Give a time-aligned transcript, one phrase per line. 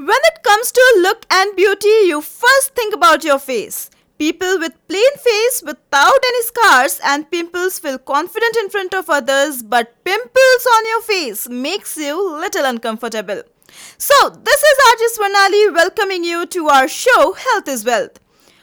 [0.00, 3.90] When it comes to look and beauty, you first think about your face.
[4.16, 9.62] People with plain face without any scars and pimples feel confident in front of others,
[9.62, 13.42] but pimples on your face makes you little uncomfortable.
[13.98, 18.18] So, this is RJ Swarnali welcoming you to our show Health is Wealth.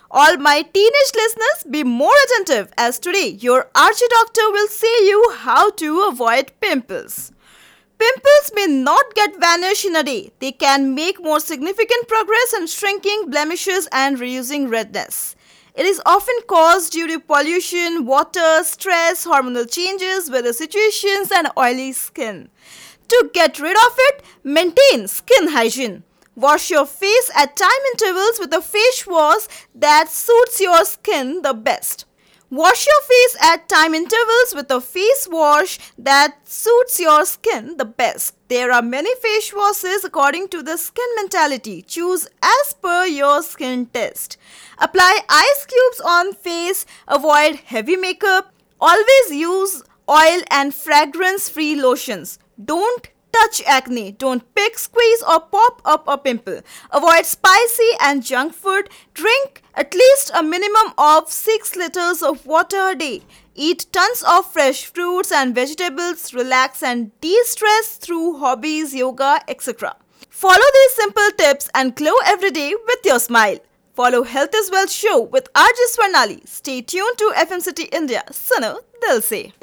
[0.10, 5.34] All my teenage listeners, be more attentive as today your RJ doctor will say you
[5.36, 7.32] how to avoid pimples.
[8.00, 10.32] Pimples may not get vanished in a day.
[10.40, 15.36] They can make more significant progress in shrinking blemishes and reducing redness.
[15.74, 21.92] It is often caused due to pollution, water, stress, hormonal changes, weather situations, and oily
[21.92, 22.50] skin.
[23.08, 26.04] To get rid of it, maintain skin hygiene.
[26.36, 31.54] Wash your face at time intervals with a face wash that suits your skin the
[31.54, 32.06] best.
[32.50, 37.84] Wash your face at time intervals with a face wash that suits your skin the
[37.84, 38.36] best.
[38.48, 41.82] There are many face washes according to the skin mentality.
[41.82, 44.38] Choose as per your skin test.
[44.78, 48.54] Apply ice cubes on face, avoid heavy makeup.
[48.80, 52.40] Always use oil and fragrance free lotions.
[52.64, 54.12] Don't touch acne.
[54.12, 56.62] Don't pick, squeeze, or pop up a pimple.
[56.92, 58.90] Avoid spicy and junk food.
[59.14, 63.22] Drink at least a minimum of 6 liters of water a day.
[63.56, 66.34] Eat tons of fresh fruits and vegetables.
[66.34, 69.96] Relax and de stress through hobbies, yoga, etc.
[70.30, 73.58] Follow these simple tips and glow every day with your smile.
[73.96, 76.48] Follow Health is Wealth show with RJ Swarnali.
[76.48, 78.24] Stay tuned to FM City India.
[78.32, 78.78] Suno
[79.22, 79.54] Se.